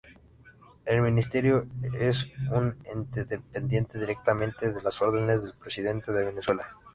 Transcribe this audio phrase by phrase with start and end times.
[0.85, 6.65] El ministerio es un ente dependiente directamente de las órdenes del presidente de Venezuela.